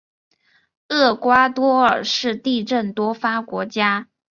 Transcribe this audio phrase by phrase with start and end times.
[0.89, 4.09] 厄瓜多尔是地震多发国家。